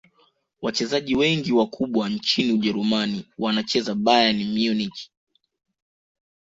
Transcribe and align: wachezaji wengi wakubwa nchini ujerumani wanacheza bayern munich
wachezaji 0.61 1.15
wengi 1.15 1.51
wakubwa 1.51 2.09
nchini 2.09 2.53
ujerumani 2.53 3.25
wanacheza 3.37 3.95
bayern 3.95 4.43
munich 4.45 5.09